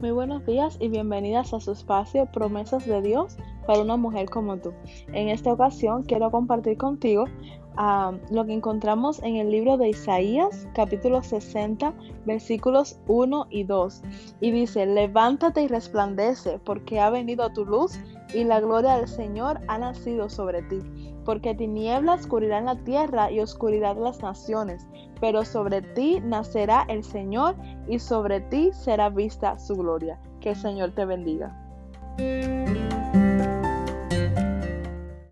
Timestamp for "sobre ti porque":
20.28-21.54